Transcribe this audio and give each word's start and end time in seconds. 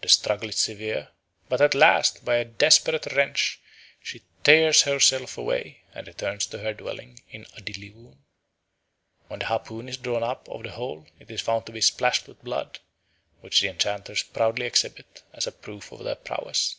The 0.00 0.08
struggle 0.08 0.48
is 0.48 0.56
severe, 0.56 1.10
but 1.50 1.60
at 1.60 1.74
last 1.74 2.24
by 2.24 2.36
a 2.36 2.44
desperate 2.46 3.04
wrench 3.12 3.60
she 4.02 4.22
tears 4.42 4.80
herself 4.84 5.36
away 5.36 5.82
and 5.92 6.06
returns 6.06 6.46
to 6.46 6.58
her 6.60 6.72
dwelling 6.72 7.20
in 7.28 7.44
Adlivun. 7.58 8.16
When 9.28 9.40
the 9.40 9.44
harpoon 9.48 9.90
is 9.90 9.98
drawn 9.98 10.22
up 10.22 10.48
out 10.48 10.56
of 10.56 10.62
the 10.62 10.70
hole 10.70 11.06
it 11.18 11.30
is 11.30 11.42
found 11.42 11.66
to 11.66 11.72
be 11.72 11.82
splashed 11.82 12.26
with 12.28 12.42
blood, 12.42 12.78
which 13.42 13.60
the 13.60 13.68
enchanters 13.68 14.22
proudly 14.22 14.64
exhibit 14.64 15.22
as 15.34 15.46
a 15.46 15.52
proof 15.52 15.92
of 15.92 16.02
their 16.02 16.14
prowess. 16.14 16.76